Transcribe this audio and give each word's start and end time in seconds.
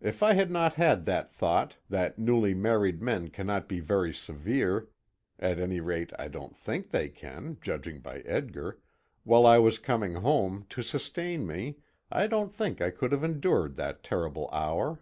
If 0.00 0.22
I 0.22 0.34
had 0.34 0.48
not 0.48 0.74
had 0.74 1.06
that 1.06 1.28
thought, 1.32 1.76
that 1.88 2.20
newly 2.20 2.54
married 2.54 3.02
men 3.02 3.30
cannot 3.30 3.68
be 3.68 3.80
very 3.80 4.14
severe 4.14 4.86
at 5.40 5.58
any 5.58 5.80
rate 5.80 6.12
I 6.16 6.28
don't 6.28 6.56
think 6.56 6.90
they 6.90 7.08
can, 7.08 7.58
judging 7.60 7.98
by 7.98 8.20
Edgar 8.20 8.78
while 9.24 9.44
I 9.46 9.58
was 9.58 9.78
coming 9.80 10.14
home, 10.14 10.66
to 10.68 10.84
sustain 10.84 11.48
me, 11.48 11.78
I 12.12 12.28
do 12.28 12.42
not 12.42 12.54
think 12.54 12.80
I 12.80 12.90
could 12.90 13.10
have 13.10 13.24
endured 13.24 13.74
that 13.74 14.04
terrible 14.04 14.48
hour. 14.52 15.00